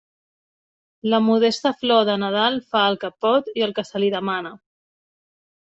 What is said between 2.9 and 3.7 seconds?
el que pot i